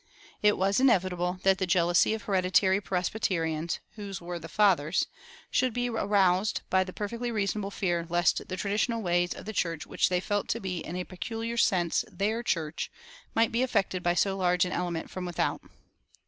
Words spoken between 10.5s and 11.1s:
be in a